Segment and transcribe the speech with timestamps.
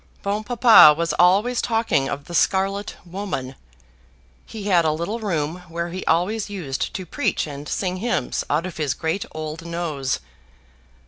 [0.23, 3.53] Bon Papa was always talking of the scarlet woman.
[4.47, 8.65] He had a little room where he always used to preach and sing hymns out
[8.65, 10.19] of his great old nose.